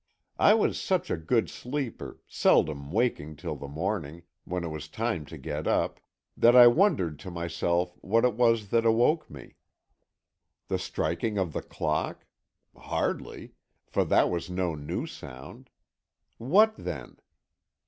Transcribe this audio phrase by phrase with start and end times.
[0.39, 5.25] "I was such a good sleeper seldom waking till the morning, when it was time
[5.27, 5.99] to get up
[6.35, 9.57] that I wondered to myself what it was that awoke me.
[10.69, 12.25] The striking of the clock?
[12.75, 13.51] Hardly
[13.85, 15.69] for that was no new sound.
[16.39, 17.17] What, then?